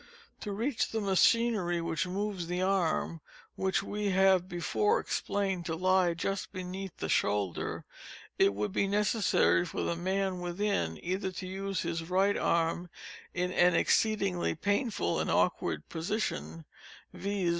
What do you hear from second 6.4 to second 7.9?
beneath the shoulder,